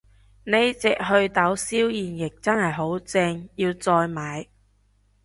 [0.45, 4.47] 呢隻袪痘消炎液真係好正，要再買